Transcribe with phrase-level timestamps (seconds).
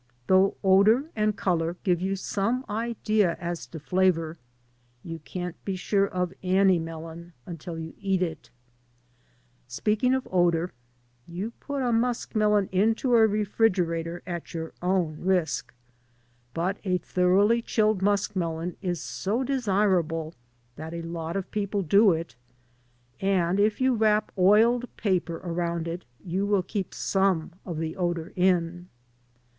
[0.25, 4.39] Though odor and eolor give you some idea as to flavor,
[5.03, 8.49] you can't be sure of any melon until you eat iti
[9.67, 10.71] Speaking of odor,
[11.27, 15.71] you put a muskrnelon into a refrigerator at your own risk.
[16.55, 20.33] But a thoroughly chilled muskrnelon is so desirable
[20.77, 22.35] that a lot of people do it.
[23.19, 28.33] And if you wrap oiled paper around it you will keep some of the odor
[28.35, 28.87] in.